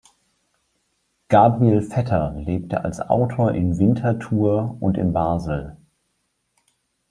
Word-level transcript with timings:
Gabriel 1.27 1.83
Vetter 1.83 2.33
lebte 2.35 2.83
als 2.83 2.99
Autor 3.01 3.51
in 3.51 3.77
Winterthur 3.77 4.75
und 4.79 4.97
in 4.97 5.13
Basel. 5.13 5.77